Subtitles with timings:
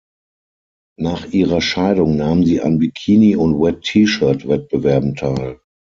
[0.99, 5.59] Nach ihrer Scheidung nahm sie an Bikini- und Wet-T-Shirt-Wettbewerben teil.